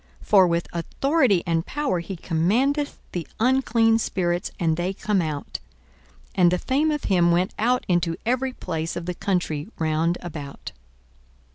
for 0.19 0.47
with 0.47 0.67
authority 0.73 1.43
and 1.45 1.67
power 1.67 1.99
he 1.99 2.15
commandeth 2.15 2.97
the 3.11 3.27
unclean 3.39 3.99
spirits, 3.99 4.49
and 4.59 4.75
they 4.75 4.93
come 4.93 5.21
out. 5.21 5.59
42:004:037 6.33 6.33
And 6.33 6.51
the 6.51 6.57
fame 6.57 6.89
of 6.89 7.03
him 7.03 7.31
went 7.31 7.53
out 7.59 7.85
into 7.87 8.15
every 8.25 8.53
place 8.53 8.95
of 8.95 9.05
the 9.05 9.13
country 9.13 9.67
round 9.77 10.17
about. 10.21 10.71